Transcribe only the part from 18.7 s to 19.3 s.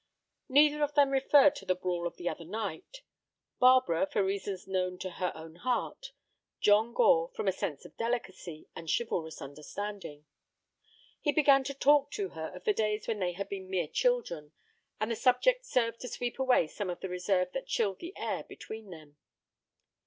them.